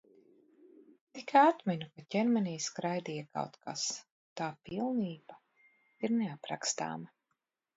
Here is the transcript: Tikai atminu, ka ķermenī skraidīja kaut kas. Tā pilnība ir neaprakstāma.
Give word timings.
Tikai 1.17 1.43
atminu, 1.49 1.89
ka 1.99 2.05
ķermenī 2.15 2.53
skraidīja 2.69 3.27
kaut 3.39 3.59
kas. 3.67 3.83
Tā 4.41 4.49
pilnība 4.71 5.39
ir 6.09 6.17
neaprakstāma. 6.23 7.15